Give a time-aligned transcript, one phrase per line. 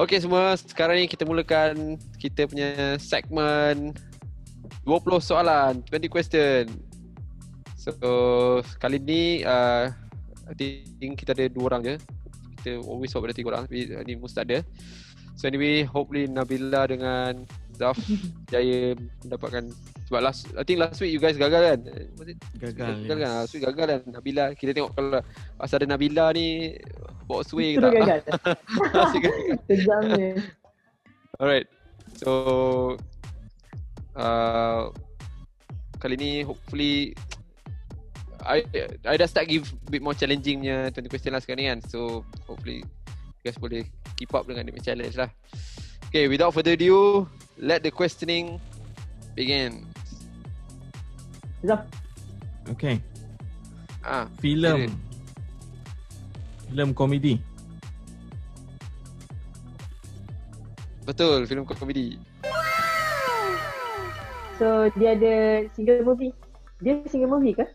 [0.00, 3.96] Okay semua, sekarang ni kita mulakan kita punya segmen
[4.84, 6.68] 20 soalan, 20 question.
[7.80, 7.96] So,
[8.76, 9.88] kali ni uh,
[10.50, 10.54] I
[11.00, 11.96] think kita ada dua orang je.
[12.60, 14.60] Kita always hope ada tiga orang, tapi ni mesti ada.
[15.40, 17.96] So anyway, hopefully Nabila dengan Zaf
[18.52, 18.92] jaya
[19.24, 19.72] mendapatkan
[20.10, 21.78] sebab last I think last week you guys gagal kan?
[22.18, 22.38] Was it?
[22.58, 23.06] Gagal.
[23.06, 23.30] Gagal kan?
[23.46, 24.44] Last week gagal kan Nabila.
[24.58, 25.22] Kita tengok kalau
[25.54, 26.74] pasal ada Nabila ni
[27.30, 27.94] bawa sway ke tak?
[27.94, 28.20] gagal.
[29.06, 29.46] Asyik gagal.
[29.70, 30.28] Kejam ni.
[31.38, 31.70] Alright.
[32.18, 32.30] So
[34.18, 34.90] uh,
[36.02, 37.14] kali ni hopefully
[38.42, 38.66] I
[39.06, 41.78] I dah start give bit more challenging punya 20 question lah sekarang ni kan.
[41.86, 43.86] So hopefully you guys boleh
[44.18, 45.30] keep up dengan the challenge lah.
[46.10, 47.30] Okay, without further ado,
[47.62, 48.58] let the questioning
[49.38, 49.86] begin.
[51.60, 51.84] Zaf,
[52.72, 52.96] Okay.
[54.00, 54.88] Ah, Filem.
[56.70, 57.36] Filem komedi.
[61.04, 62.14] betul, filem komedi.
[64.54, 66.30] so dia ada single movie.
[66.78, 67.66] Dia single movie ke?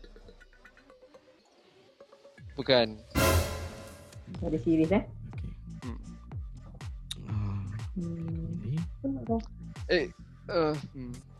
[2.56, 2.96] Bukan.
[4.40, 5.04] Ada series eh?
[5.04, 5.52] Okay.
[5.84, 5.98] Hmm.
[7.28, 7.60] Ah,
[7.94, 9.40] Hmm.
[9.92, 10.08] Eh,
[10.48, 11.35] uh, hmm.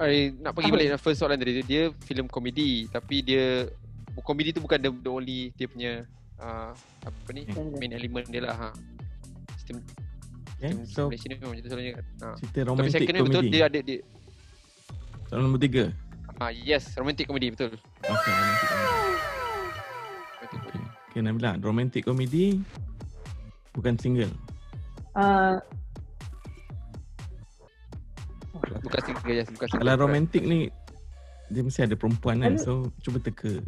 [0.00, 3.68] I nak pergi balik dengan first soalan tadi Dia filem komedi Tapi dia
[4.20, 5.92] Komedi tu bukan the, the only Dia punya
[6.40, 6.72] uh,
[7.04, 7.76] Apa ni Okay.
[7.76, 8.70] Main element dia lah ha.
[9.56, 9.84] Sistem
[10.56, 12.28] Okay, Sistem so Malaysia ni memang macam tu selalunya kan ha.
[12.36, 13.52] cerita Tapi romantik second ni betul komedi.
[13.52, 13.98] Dia ada dia
[15.28, 15.84] Soalan nombor tiga.
[16.36, 18.88] ah, Yes Romantic komedi betul Okay, romantik komedi.
[20.40, 20.80] Romantic komedi.
[20.80, 20.84] Okay.
[21.08, 21.50] okay, Nabila.
[21.60, 22.44] Romantik komedi
[23.70, 24.32] bukan single.
[25.14, 25.58] Uh,
[28.80, 30.68] Bukan single yes, Bukan single Kalau romantik ni
[31.50, 32.54] dia mesti ada perempuan kan.
[32.54, 32.62] Ada.
[32.62, 33.58] So cuba teka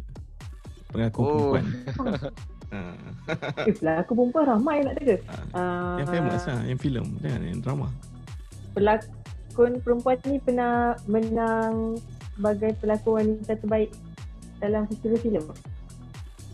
[0.89, 1.29] pengakon Oh.
[1.29, 1.65] perempuan.
[2.73, 2.97] Ah.
[3.69, 5.15] eh, pelakon perempuan ramai nak teka.
[5.53, 5.53] Ah.
[5.53, 7.87] Uh, Yang famous lah, yang filem, jangan yang drama.
[8.73, 11.99] Pelakon perempuan ni pernah menang
[12.33, 13.91] sebagai pelakon wanita terbaik
[14.57, 15.45] dalam festival filem.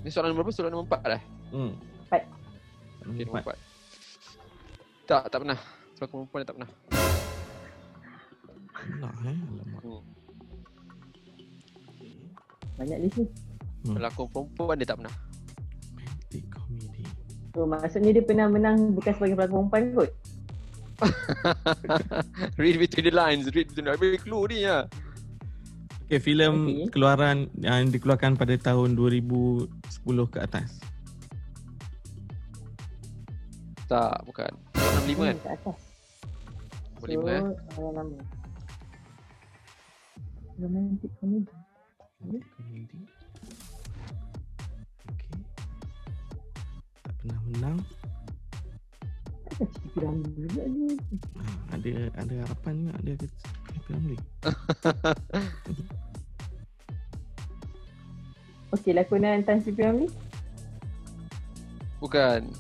[0.04, 0.56] Ni soalan nombor berapa?
[0.56, 1.72] Soalan nombor empat dah Hmm.
[2.08, 2.22] Empat.
[3.04, 3.58] Okay Nombor empat
[5.10, 5.60] Tak, tak pernah
[5.98, 6.70] Pelakon perempuan tak pernah
[8.98, 9.82] Alah eh, alamak.
[9.86, 10.02] hmm.
[12.80, 13.26] Banyak list ni.
[13.86, 13.96] Hmm.
[13.96, 15.16] Pelakon perempuan dia tak pernah
[16.30, 17.04] Romantik komedi.
[17.56, 20.12] So maksudnya dia pernah menang bukan sebagai pelakon perempuan kot.
[22.62, 24.20] read between the lines, read between the lines.
[24.22, 24.86] Clue ni ya.
[26.10, 26.86] Okay, filem Okay.
[26.90, 29.70] keluaran yang dikeluarkan pada tahun 2010
[30.34, 30.82] ke atas.
[33.86, 34.50] Tak, bukan.
[35.06, 35.38] 65 kan?
[35.38, 35.80] Kat atas.
[36.98, 37.42] Nombor 5 eh.
[37.78, 38.39] Orang lama.
[40.60, 41.56] Romantic comedy.
[42.20, 43.00] Komedi.
[45.08, 45.40] Okay.
[47.00, 47.80] Tak pernah menang.
[49.56, 51.00] Kan cerita Ramli juga ni.
[51.40, 53.24] Ah, ada ada harapan ke
[53.88, 54.20] filem ni?
[58.76, 60.12] Okey, lakonan Tan Sri Ramli.
[62.04, 62.52] Bukan.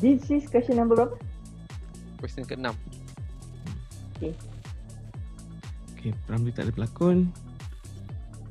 [0.00, 1.20] This is question number berapa?
[2.16, 2.72] Question ke-6.
[4.16, 4.32] Okay,
[6.28, 7.32] Ramli tak ada pelakon.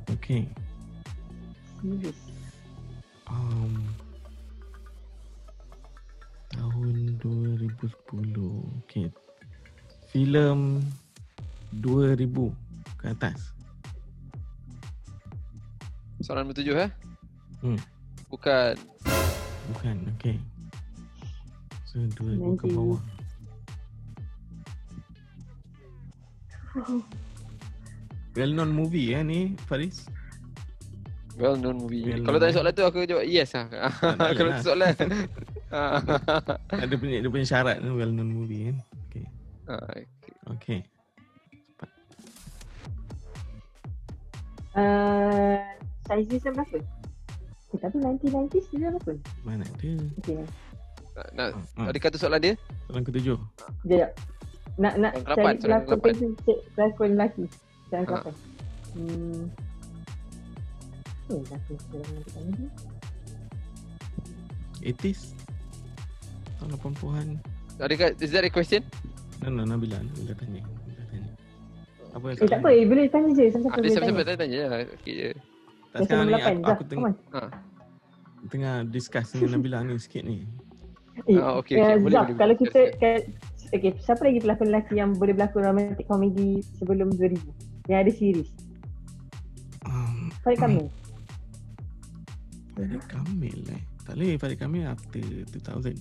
[0.09, 0.49] Okay.
[3.29, 3.73] Um,
[6.49, 7.91] tahun 2010.
[8.87, 9.11] Okay.
[10.09, 10.81] Filem
[11.81, 12.53] 2000
[12.97, 13.53] ke atas.
[16.23, 16.91] Soalan nombor 7 eh.
[17.59, 17.79] Hmm.
[18.31, 18.75] Bukan.
[19.75, 20.39] Bukan, okay.
[21.83, 23.01] So 2000 ke bawah.
[28.33, 30.09] Well known movie eh ni Faris.
[31.37, 32.01] Well known movie.
[32.05, 33.65] Well Kalau known, tanya soalan tu aku jawab yes lah.
[34.33, 34.57] Kalau lah.
[34.57, 34.95] tu soalan.
[36.83, 38.77] Ada punya dia punya syarat tu well known movie kan.
[39.09, 39.25] Okay.
[39.65, 39.97] Ah,
[40.57, 40.79] Okay.
[44.73, 45.61] Uh,
[46.09, 46.77] size dia berapa?
[47.73, 49.11] Eh, tapi 1990s dia berapa?
[49.45, 49.89] Mana ada?
[50.21, 50.41] Okey.
[51.13, 52.53] nak, nak Ah, ada kata soalan dia?
[52.89, 53.37] Soalan ketujuh.
[53.85, 54.09] Sekejap.
[54.81, 55.97] Nak nak cari pelakon
[56.73, 57.45] pelakon lelaki.
[57.93, 58.09] Soalan Ah.
[58.09, 58.35] kelapan.
[58.93, 59.43] Hmm.
[61.23, 62.67] Eh, lelaki dalam nanti ni.
[64.83, 65.21] 80s.
[66.57, 67.27] Tahun 80-an.
[67.77, 68.81] Ada kat, is that a question?
[69.39, 70.01] No, no, Nabila.
[70.01, 70.61] Nabila tanya.
[70.65, 71.31] Nabila tanya.
[72.11, 72.69] Apa yang Eh, tak apa.
[72.71, 73.43] Eh, boleh tanya je.
[73.45, 74.25] Siapa-siapa Ada boleh siapa-siapa tanya.
[74.25, 74.81] tanya, tanya je lah.
[74.95, 75.29] Okay je.
[75.29, 75.37] Tak
[75.93, 76.57] Question sekarang ni aku, 8.
[76.57, 77.13] Zaf, aku tengah, on.
[77.31, 77.41] Ha.
[78.43, 80.37] tengah discuss dengan Nabila ni sikit ni.
[81.23, 82.01] Eh, Ah, okey, eh, okey.
[82.01, 82.65] Boleh, Zaf, boleh, kalau boleh.
[82.65, 82.79] kita...
[83.73, 87.41] Okay, siapa lagi pelakon lelaki yang boleh berlakon romantic comedy sebelum 2000?
[87.87, 88.51] Yang ada series.
[90.43, 90.87] Farid Kamil.
[92.75, 93.83] Farid Kamil eh.
[94.03, 95.95] Tak boleh Farid Kamil after 2000.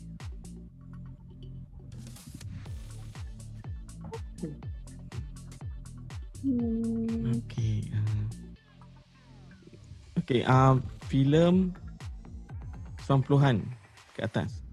[6.43, 7.39] Hmm.
[7.39, 7.87] Okay.
[7.95, 8.27] Uh,
[10.19, 10.43] okay.
[10.43, 11.71] Uh, filem
[13.07, 13.63] 90-an
[14.19, 14.67] ke atas.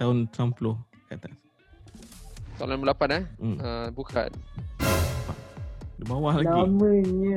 [0.00, 0.72] Tahun 90
[1.04, 1.36] ke atas.
[2.56, 3.24] Soalan nombor 8 eh.
[3.36, 3.56] Hmm.
[3.60, 4.32] Uh, bukan.
[5.94, 6.50] Di bawah lagi.
[6.50, 7.36] Namanya.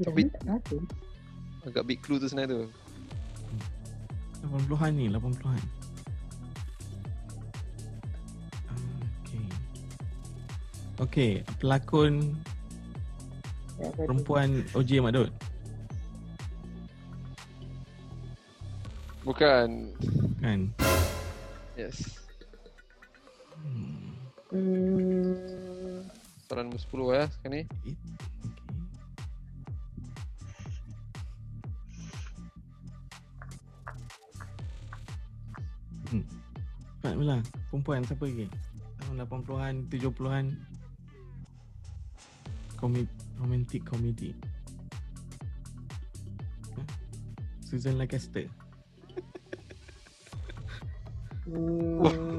[0.00, 0.32] Eh, Tapi-.
[1.60, 2.68] Agak big clue tu sebenarnya tu.
[4.48, 5.60] 80-an ni, 80-an.
[8.64, 8.80] Ah,
[9.20, 9.44] Okay.
[11.00, 12.32] Okay, pelakon
[13.76, 14.08] tahu.
[14.08, 15.32] perempuan OJ Mak Dut.
[19.20, 19.68] Bukan.
[20.40, 20.72] Kan?
[21.76, 22.16] Yes.
[23.60, 24.16] Hmm.
[24.48, 26.00] Hmm.
[26.48, 27.62] Soalan nombor 10 ya sekarang ni.
[27.68, 27.94] Okay.
[36.08, 36.24] Hmm.
[36.98, 37.36] Cepat pula.
[37.68, 38.48] Perempuan siapa lagi?
[39.04, 40.46] Tahun 80-an, 70-an.
[42.80, 44.32] Komik, romantic comedy.
[46.72, 46.86] Huh?
[47.60, 48.48] Susan Lancaster.
[51.50, 52.38] Hmm.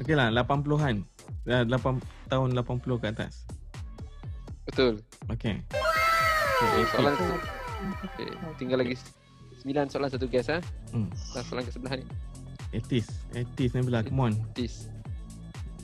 [0.00, 1.06] Okey lah, 80-an.
[1.46, 3.46] Dah 8 tahun 80 ke atas.
[4.66, 4.98] Betul.
[5.30, 5.62] Okey.
[6.60, 7.14] Okay, soalan
[8.04, 8.28] okay,
[8.60, 8.98] tinggal lagi
[9.64, 10.60] 9 soalan satu guess ah.
[10.90, 11.08] Hmm.
[11.32, 12.04] Dah soalan ke sebelah ni.
[12.74, 13.06] 80s.
[13.34, 14.34] 80s Nabila, come on.
[14.58, 14.90] Tis.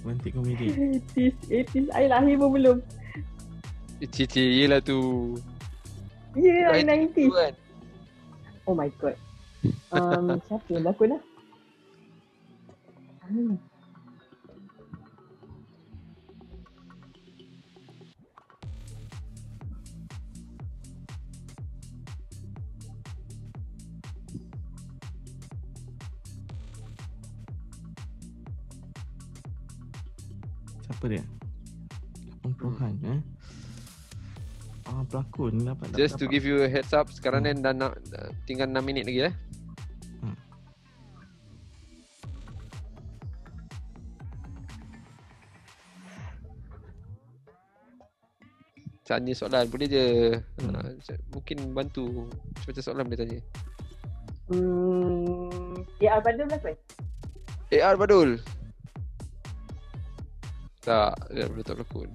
[0.07, 0.71] Romantic comedy.
[0.71, 1.87] 80s, 80s.
[1.91, 2.77] I lahir pun belum.
[4.07, 5.35] Cici yelah tu.
[6.39, 7.27] Ya, yeah, 90s.
[7.35, 7.55] kan.
[8.71, 9.19] Oh my god.
[9.91, 11.23] Um, siapa yang berlakon lah?
[13.27, 13.59] Hmm.
[31.09, 31.25] Dia?
[32.43, 33.21] 80-an eh.
[34.87, 36.33] Ah, pelakon ni dapat Just to dapat.
[36.33, 37.59] give you a heads up, sekarang Hmm.
[37.59, 37.99] ni dah nak
[38.47, 39.35] tinggal 6 minit lagi eh.
[40.21, 40.37] Hmm.
[49.07, 50.07] Tanya soalan boleh je.
[50.59, 50.75] Hmm.
[50.75, 52.27] Ha, mungkin bantu
[52.67, 53.39] macam soalan boleh tanya.
[54.51, 55.79] Hmm.
[56.03, 56.75] Ya, Badul berlakon?
[57.71, 58.43] AR Badul.
[60.87, 62.07] Tak, dia boleh tak berlakon.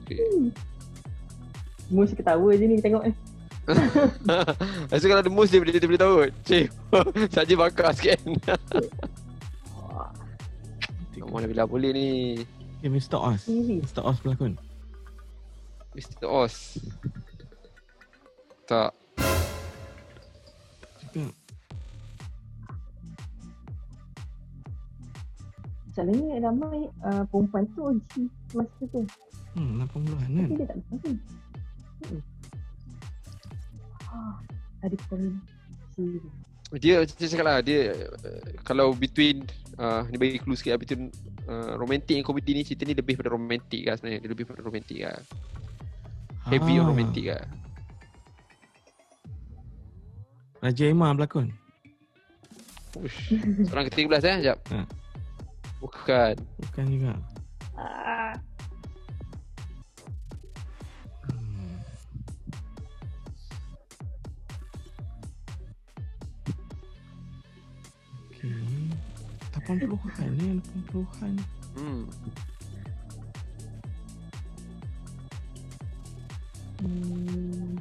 [0.00, 0.48] okay.
[1.92, 3.14] Mus ketawa je ni tengok eh.
[4.88, 6.24] Rasa kalau ada mus dia boleh dia boleh tahu.
[6.48, 6.72] Cik.
[7.36, 8.16] Saja bakar sikit.
[11.32, 12.08] Mana bila boleh ni.
[12.80, 13.16] Okay, Mr.
[13.16, 13.48] Oz.
[13.48, 14.04] Mr.
[14.04, 14.56] Oz pelakon.
[15.96, 16.28] Mr.
[16.28, 16.76] Oz.
[18.68, 18.92] Tak.
[21.00, 21.41] Cakap.
[25.92, 28.12] Selalunya ramai uh, perempuan tu OG
[28.56, 29.04] masa tu.
[29.52, 30.48] Hmm, 80-an kan?
[30.48, 31.14] Tapi dia tak berlakon.
[32.02, 32.20] Hmm.
[34.12, 34.34] Ah,
[34.80, 36.06] ada koneksi.
[36.80, 37.80] Dia macam cakap lah dia
[38.24, 39.44] uh, kalau between
[39.76, 41.12] uh, ni bagi clue sikit lah between
[41.44, 44.24] uh, romantic and comedy ni cerita ni lebih pada romantic lah sebenarnya.
[44.24, 45.20] Dia lebih pada romantic lah.
[46.48, 47.44] Heavy Ah, romantic lah.
[50.64, 51.52] Raja Emma pelakon.
[52.96, 53.36] Ush.
[53.68, 54.58] Soalan ke-13 eh, sekejap.
[54.72, 55.01] Ha.
[55.82, 56.34] Bukan.
[56.62, 57.14] Bukan juga.
[57.74, 58.38] Ah,
[61.26, 61.78] Hmm.
[68.30, 68.90] Okay.
[69.54, 70.58] 80-an ni,
[70.90, 71.34] 80-an.
[71.78, 72.02] Hmm.
[76.82, 77.74] hmm.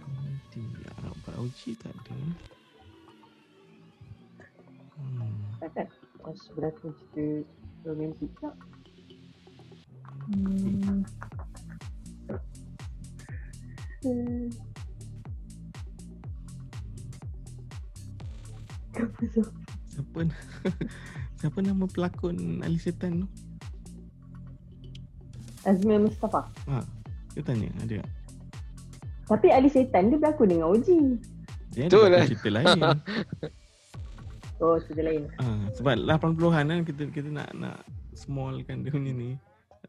[0.00, 0.64] Komedi.
[0.98, 2.18] Arab Auji tak ada.
[7.84, 8.54] Romantik tak?
[10.30, 11.02] Hmm.
[14.04, 14.46] Hmm.
[19.00, 19.42] Apa tu?
[19.90, 20.18] Siapa
[21.40, 23.28] Siapa nama pelakon Ali Setan tu?
[25.64, 26.48] Azmir Mustafa.
[26.68, 26.84] Ha,
[27.36, 28.08] dia tanya ada tak?
[29.28, 31.20] Tapi Ali Setan dia berlakon dengan Oji.
[31.72, 32.26] Dia Betul ada lah.
[32.28, 32.80] cerita lain.
[34.60, 35.24] Oh, cerita lain.
[35.40, 37.80] ah, sebab 80-an kan kita kita nak nak
[38.12, 39.32] smallkan dia punya ni.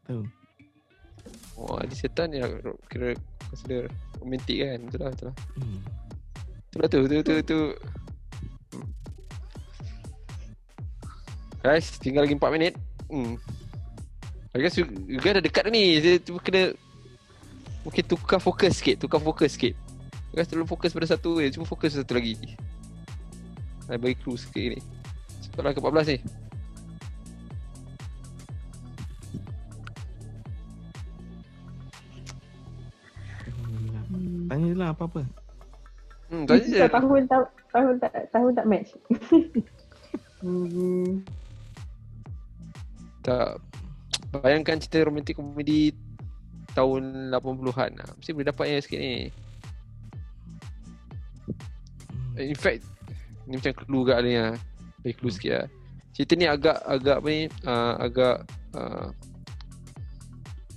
[0.00, 0.22] Tak tahu.
[1.60, 2.48] Oh, Adi Setan ya
[2.88, 3.12] kira
[3.52, 3.86] consider
[4.16, 4.78] romantik kan.
[4.88, 5.36] Betul lah, betul lah.
[5.60, 5.78] Hmm.
[6.72, 7.60] Betul lah tu, tu, tu, tu.
[11.62, 12.74] Guys, tinggal lagi 4 minit.
[13.06, 13.38] Hmm.
[14.52, 16.00] I guess you, you guys dah dekat ni.
[16.00, 16.74] Dia tu kena
[17.84, 19.76] mungkin tukar fokus sikit, tukar fokus sikit.
[20.32, 22.40] You guys terlalu fokus pada satu je, cuma fokus satu lagi.
[23.86, 24.80] Saya bagi clue sikit ni.
[25.52, 26.18] Soalan ke-14 ni.
[34.12, 34.46] Hmm.
[34.48, 35.22] Tanya je lah apa-apa.
[36.30, 36.78] Hmm, tanya je.
[36.88, 38.90] Tahun tak tahun tak tahun tak match.
[40.44, 41.26] hmm.
[43.22, 43.60] Tak
[44.32, 45.92] Bayangkan cerita romantik komedi
[46.72, 48.08] tahun 80-an lah.
[48.16, 49.12] Mesti boleh dapat yang sikit ni.
[49.12, 49.28] Hmm.
[52.40, 52.88] In fact,
[53.46, 54.54] ni macam clue kat ni lah.
[55.02, 55.66] Bagi clue sikit lah.
[56.12, 58.36] Cerita ni agak, agak apa ni, uh, agak,
[58.76, 59.06] uh,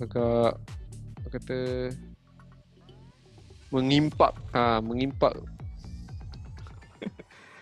[0.00, 0.50] agak,
[1.20, 1.58] apa kata,
[3.68, 5.36] mengimpak, uh, mengimpak,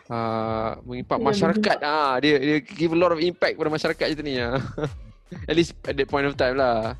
[0.06, 1.76] uh, mengimpak Ya, masyarakat.
[1.82, 4.62] Ah, dia, dia give a lot of impact pada masyarakat cerita ni lah.
[5.50, 6.94] At least at that point of time lah.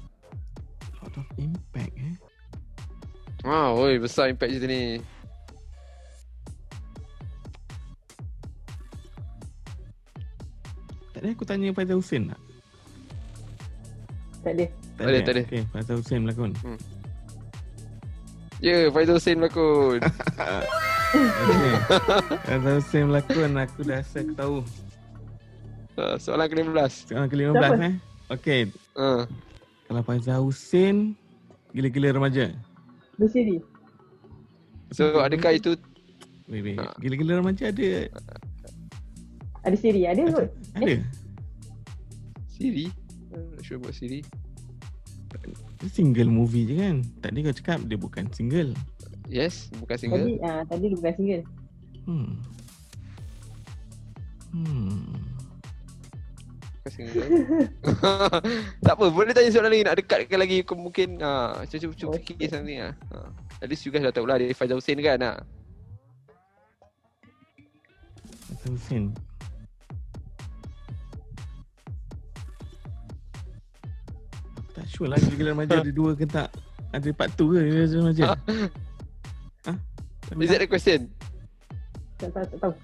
[0.99, 2.15] Lot of impact eh.
[3.47, 4.99] Ah, oi, besar impact cerita ni.
[11.25, 12.41] Ada aku tanya Faizal Hussein tak?
[14.45, 14.67] Tak ada.
[14.95, 15.25] Tak ada, eh?
[15.25, 15.43] tak ada.
[15.49, 16.53] Okay, Faizal Hussein berlakon.
[18.61, 19.99] Ya, yeah, Faizal Hussein berlakon.
[21.15, 21.75] Okay.
[22.43, 24.57] Faizal Hussein berlakon aku dah rasa aku tahu.
[25.95, 26.91] uh, soalan ke-15.
[27.07, 27.87] Sekarang ke-15 Siapa?
[27.87, 27.95] eh.
[28.29, 28.61] Okay,
[28.95, 29.23] Uh,
[29.87, 31.15] kalau Faizal Hussein
[31.71, 32.51] gila-gila remaja.
[33.15, 33.63] Bersiri.
[34.91, 35.79] so, adakah itu
[36.45, 36.77] Wait, wait.
[36.77, 36.93] Ah.
[37.01, 38.11] Gila-gila remaja ada
[39.65, 40.01] Ada siri.
[40.05, 40.49] Ada kot.
[40.77, 40.95] ada.
[42.55, 42.87] Siri?
[43.35, 44.23] Uh, sure about Siri.
[45.83, 46.97] Dia single movie je kan.
[47.19, 48.71] Tadi kau cakap dia bukan single.
[49.27, 50.23] Yes, bukan single.
[50.23, 51.43] Tadi ah tadi dia bukan single.
[52.07, 52.31] Hmm.
[54.55, 55.19] Hmm.
[56.79, 57.29] Bukan single.
[58.87, 62.11] tak apa, boleh tanya soalan lagi nak dekatkan lagi kau mungkin ha, cuba cuba, cuba
[62.23, 62.39] Okay.
[62.39, 62.93] fikir something ah.
[63.11, 63.35] Ha.
[63.59, 65.43] At least you guys dah tahu lah dia Faizal Hussein kan ah.
[68.47, 69.11] Faizal Hussein.
[74.95, 76.49] Sure lah gila-gila remaja ada dua ke tak.
[76.95, 78.25] Ada part 2 ke gila-gila remaja?
[79.65, 79.73] Ha?
[80.37, 81.09] Is that the question?
[82.21, 82.75] Tak tahu tak tahu.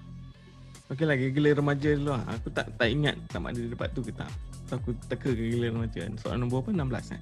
[0.91, 2.25] Okey lah gila remaja dulu lah.
[2.35, 4.27] Aku tak tak ingat sama ada dia part 2 ke tak.
[4.65, 6.09] So aku teka ke gila remaja.
[6.19, 6.73] Soalan nombor apa?
[6.73, 7.21] 16 eh?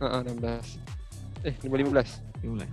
[0.00, 1.44] Ha ah, 16.
[1.44, 2.18] Eh, nombor 15.
[2.40, 2.66] 15.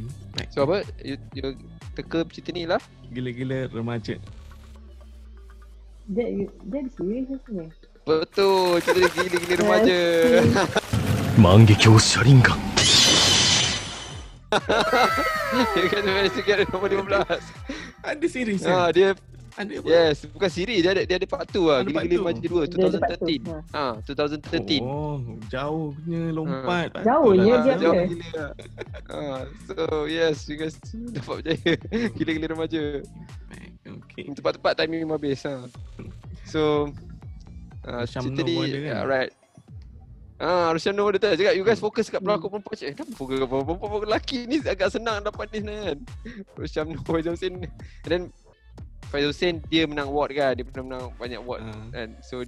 [0.00, 0.48] Impact.
[0.50, 0.80] So apa?
[1.04, 1.52] You, you
[1.92, 2.80] teka cerita ni lah.
[3.12, 4.16] Gila-gila remaja.
[6.08, 7.36] Dia dia ada siri ke?
[8.02, 10.00] Betul, cerita dia gila-gila remaja.
[11.38, 12.58] Mangekyou Sharingan.
[15.52, 18.04] Dia kata Mary nombor 15.
[18.04, 18.88] Ada series saya.
[18.88, 19.08] Ha, dia
[19.52, 19.84] ada apa?
[19.84, 21.80] Yes, bukan siri dia ada dia ada part 2 lah.
[21.84, 23.76] Gila-gila remaja 2 2013.
[23.76, 24.80] Ha, 2013.
[24.80, 25.20] Oh, ah.
[25.52, 26.88] jauh punya lompat.
[26.96, 27.00] Ha.
[27.04, 27.74] Jauhnya dia.
[27.76, 28.44] Jauh gila.
[29.12, 29.74] Ha, ah, so
[30.08, 30.74] yes, you guys
[31.16, 31.72] dapat berjaya.
[32.18, 32.82] Gila-gila remaja.
[33.82, 34.24] Okay.
[34.32, 35.68] Tepat-tepat timing habis ha.
[36.48, 36.90] So,
[37.84, 38.96] uh, Macam cerita ni kan?
[38.98, 39.32] alright.
[40.36, 41.38] Ah, Russian Noh ada tak?
[41.38, 44.38] Cakap you guys fokus kat pelakon perempuan cakap, eh, kenapa fokus kat pelakon perempuan lelaki
[44.44, 45.98] ni agak senang dapat ni kan.
[46.54, 47.70] Russian Noh Faizal Hussein and
[48.02, 48.22] then
[49.06, 51.72] Faizal Hussein dia menang award kan, dia pernah menang banyak award Ha.
[51.94, 52.08] kan.
[52.26, 52.42] So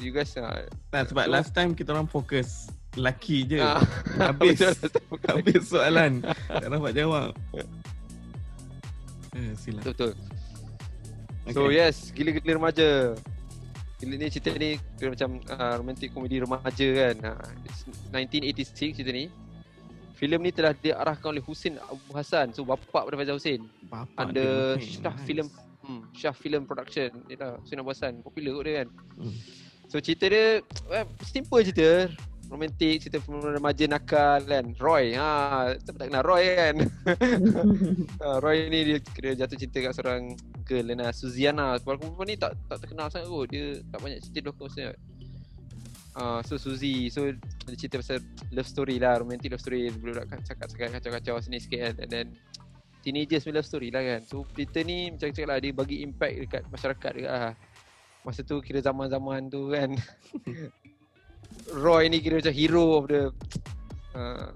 [0.00, 3.60] you guys uh, Tak, sebab last time kita orang fokus lelaki je.
[3.60, 3.76] ah,
[4.32, 4.64] Habis.
[4.80, 6.12] betul, betul, Habis soalan.
[6.48, 7.36] tak dapat jawab.
[9.36, 9.84] Eh, silap.
[9.84, 10.16] betul.
[11.52, 13.12] So yes, gila-gila remaja.
[14.04, 17.16] Gila ni cerita ni kira macam uh, romantic komedi remaja kan.
[17.24, 19.32] Uh, it's 1986 cerita ni.
[20.14, 22.52] Filem ni telah diarahkan oleh Husin Abu Hassan.
[22.52, 23.64] So bapak pada Faizal Hussein.
[23.88, 25.24] Bapak Under dia, Shah nice.
[25.24, 25.46] Film
[25.88, 27.10] hmm, Shah Film Production.
[27.32, 28.20] Lah Husin Abu Hassan.
[28.20, 28.88] Popular kot dia kan.
[29.16, 29.34] Hmm.
[29.88, 30.60] So cerita dia
[30.92, 32.12] well, simple cerita.
[32.54, 34.64] Romantik, cerita remaja nakal kan.
[34.78, 35.18] Roy.
[35.18, 36.76] Ha, tak tak kenal Roy kan.
[38.22, 41.82] Ha, Roy ni dia kira jatuh cinta kat seorang girl lah Suziana.
[41.82, 43.50] Walaupun perempuan ni tak tak terkenal sangat kot.
[43.50, 45.02] Dia tak banyak cerita berlakon sebenarnya.
[46.14, 47.26] Uh, so Suzy So
[47.66, 48.22] dia cerita pasal
[48.54, 52.26] love story lah Romantic love story Budak cakap-cakap kacau-kacau sini sikit kan And then
[53.02, 56.34] Teenagers punya love story lah kan So cerita ni macam cakap lah Dia bagi impact
[56.38, 57.58] dekat masyarakat dekat lah
[58.22, 59.90] Masa tu kira zaman-zaman tu kan
[61.74, 63.22] Roy ni kira macam hero of the
[64.14, 64.50] uh,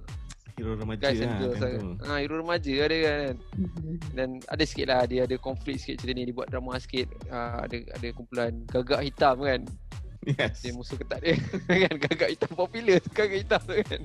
[0.59, 1.71] Hero remaja Guys lah and girls kan lah.
[1.71, 1.91] tu.
[2.03, 3.35] Ha, hero remaja ada kan.
[4.11, 7.07] Dan ada sikit lah dia ada konflik sikit cerita ni dia buat drama sikit.
[7.31, 9.63] Uh, ada ada kumpulan gagak hitam kan.
[10.27, 10.61] Yes.
[10.67, 11.39] Dia musuh ketat dia
[11.87, 14.03] kan gagak hitam popular gagak hitam tu kan.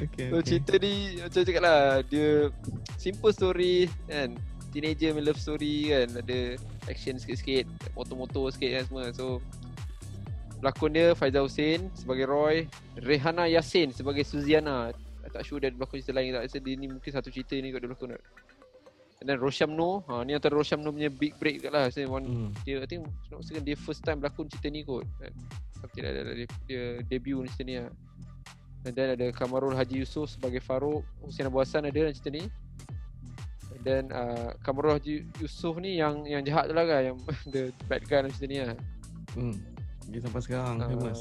[0.00, 0.46] Okay, So okay.
[0.56, 2.28] cerita ni macam cakap lah dia
[2.96, 4.40] simple story kan.
[4.72, 6.56] Teenager love story kan ada
[6.88, 9.04] action sikit-sikit, motor-motor sikit kan semua.
[9.12, 9.44] So
[10.58, 12.66] pelakon dia Faizal Hussein sebagai Roy,
[12.98, 14.90] Rehana Yassin sebagai Suziana.
[15.24, 16.42] I tak sure dia ada berlakon cerita lain tak.
[16.48, 18.16] Rasa dia ni mungkin satu cerita ni kot dia berlakon.
[19.18, 21.90] And then Rosham Noh, ha, ni antara Rosham Noh punya big break kat lah.
[21.90, 22.54] Saya Hmm.
[22.62, 25.04] dia I think not mistaken dia first time berlakon cerita ni kot.
[25.78, 26.34] Something like that lah.
[26.34, 27.90] dia, dia debut ni cerita ni lah.
[28.86, 32.46] And then ada Kamarul Haji Yusof sebagai Farouk, Hussein Abu Hassan ada dalam cerita ni.
[33.74, 37.18] And then uh, Kamarul Haji Yusof ni yang yang jahat tu lah kan, yang
[37.52, 38.78] the bad guy dalam cerita ni lah.
[39.34, 39.77] Hmm.
[40.08, 40.88] Dia sampai sekarang Ah.
[40.88, 41.20] famous.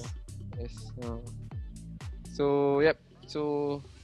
[0.55, 0.73] Yes.
[0.97, 1.19] Uh.
[2.31, 2.45] So,
[2.79, 2.97] yep.
[3.25, 3.41] So,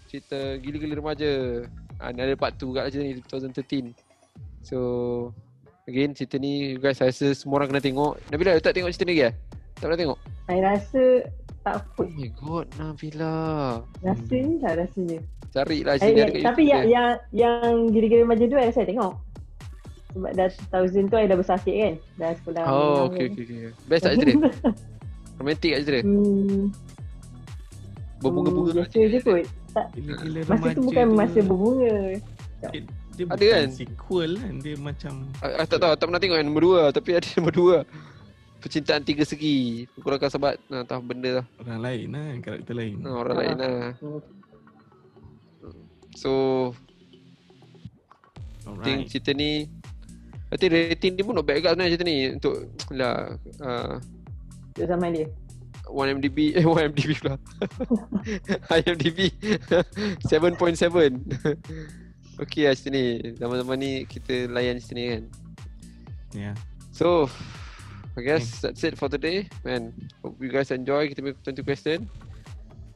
[0.06, 1.64] cerita gila-gila remaja.
[1.98, 3.96] Ah, ni ada part 2 kat cerita ni 2013.
[4.62, 4.78] So,
[5.84, 8.20] again cerita ni you guys saya rasa semua orang kena tengok.
[8.28, 9.34] Nabila you tak tengok cerita ni lagi eh?
[9.74, 10.20] Tak pernah tengok?
[10.46, 11.04] I rasa
[11.62, 12.02] tak Oh apa.
[12.06, 13.34] my god, Nabila.
[14.02, 15.20] Rasa ni lah rasanya.
[15.50, 16.92] Carilah Eh, cerita ni yang, ada kat tapi YouTube yang, dia.
[16.92, 19.14] yang yang gila-gila remaja tu I rasa I tengok.
[20.14, 21.94] Sebab dah 2000 tu I dah besar sikit kan.
[22.16, 22.64] Dah sekolah.
[22.64, 23.34] Oh, okay, kan.
[23.34, 23.72] okay, okay.
[23.86, 24.48] Best tak cerita?
[25.38, 26.06] Romantik kat cerita?
[26.06, 26.64] Hmm,
[28.22, 29.46] Berbunga-bunga hmm, Biasa je kot.
[29.74, 31.96] Tak, Gila-gila masa tu bukan masa berbunga.
[32.64, 32.80] Dia,
[33.12, 33.68] dia Ada bukan kan?
[33.74, 37.10] sequel kan Dia macam Ah, ah, tak tahu, tak pernah tengok yang nombor 2 Tapi
[37.12, 37.54] ada nombor
[37.84, 39.58] 2 Percintaan tiga segi
[40.00, 43.40] Kurangkan sahabat Nah, tahu benda lah Orang lain lah Karakter lain nah, Orang Ah.
[43.42, 43.82] lain lah.
[46.16, 46.32] So
[48.64, 49.68] I think Alright cerita ni
[50.54, 52.54] I think rating dia pun not bad juga sebenarnya cerita ni Untuk
[52.94, 53.98] lah uh,
[54.74, 55.28] Untuk zaman dia.
[55.90, 57.36] 1MDB Eh 1MDB pula
[58.70, 59.34] IMDB
[60.30, 60.78] 7.7
[62.38, 65.24] Okay lah cerita ni Zaman-zaman ni kita layan cerita ni kan
[66.34, 66.54] Ya
[66.94, 67.26] So,
[68.14, 69.50] I guess that's it for today.
[69.66, 71.10] Man, hope you guys enjoy.
[71.10, 72.00] Kita punya 20 question.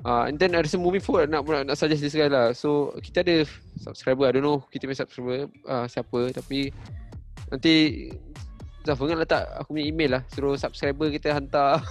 [0.06, 2.54] Uh, and then ada some moving forward nak, nak, nak suggest this guy lah.
[2.54, 3.50] So, kita ada
[3.82, 4.30] subscriber.
[4.30, 6.30] I don't know kita punya subscriber uh, siapa.
[6.30, 6.70] Tapi
[7.52, 8.08] nanti
[8.88, 10.24] Zaf, ingat letak aku punya email lah.
[10.32, 11.84] Suruh subscriber kita hantar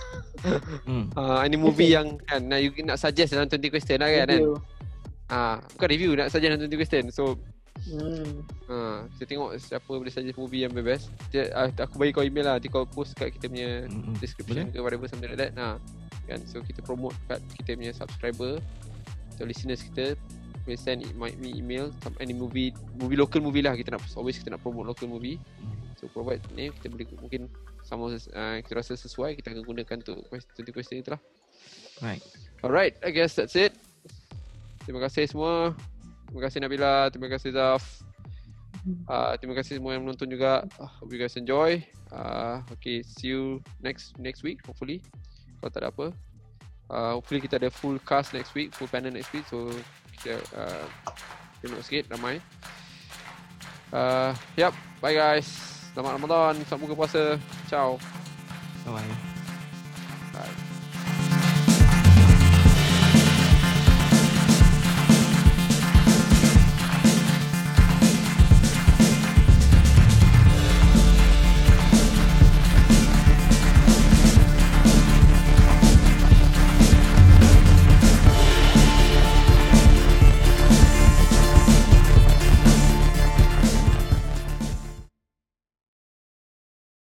[0.88, 1.12] hmm.
[1.20, 4.24] uh, any movie yang kan, nak, you, nak suggest dalam 20 question lah kan.
[4.24, 4.40] kan?
[4.40, 4.56] Review.
[5.28, 7.04] Ah, bukan review, nak suggest dalam 20 question.
[7.12, 7.36] So,
[7.86, 8.40] Hmm.
[8.72, 11.12] Ha, saya tengok siapa boleh suggest movie yang best.
[11.28, 12.54] Dia, uh, aku bagi kau email lah.
[12.58, 14.16] Nanti kau post kat kita punya Mm-mm.
[14.16, 15.52] description ke whatever something like that.
[15.52, 15.76] Nah,
[16.26, 18.58] kan so kita promote kat kita punya subscriber
[19.36, 20.18] atau listeners kita
[20.66, 24.02] boleh send e- my, me email some any movie movie local movie lah kita nak
[24.18, 25.38] always kita nak promote local movie.
[25.96, 27.42] So provide ni kita boleh mungkin
[27.86, 31.22] sama uh, kita rasa sesuai kita akan gunakan untuk question, 20 question itu lah.
[32.02, 32.20] Right
[32.66, 33.78] Alright, I guess that's it.
[34.82, 35.76] Terima kasih semua.
[36.26, 38.02] Terima kasih Nabila, terima kasih Zaf.
[39.06, 40.66] Uh, terima kasih semua yang menonton juga.
[40.78, 41.78] Uh, hope you guys enjoy.
[42.10, 45.02] Uh, okay, see you next next week hopefully.
[45.62, 46.06] Kalau tak ada apa.
[46.86, 49.42] Uh, hopefully kita ada full cast next week, full panel next week.
[49.50, 49.70] So
[50.20, 50.86] kita uh,
[51.60, 52.40] tengok sikit ramai.
[53.94, 55.46] Uh, yep, bye guys.
[55.96, 57.24] Selamat Ramadan, selamat buka puasa.
[57.70, 57.96] Ciao.
[58.84, 59.25] Bye